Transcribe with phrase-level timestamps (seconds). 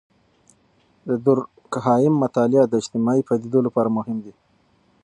[1.07, 4.33] د دورکهايم مطالعات د اجتماعي پدیدو لپاره مهم دي.